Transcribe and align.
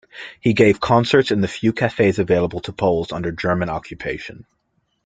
He 0.39 0.53
gave 0.53 0.79
concerts 0.79 1.29
in 1.29 1.41
the 1.41 1.47
few 1.47 1.73
cafes 1.73 2.17
available 2.17 2.59
to 2.61 2.73
Poles 2.73 3.11
under 3.11 3.31
German 3.31 3.69
occupation. 3.69 4.47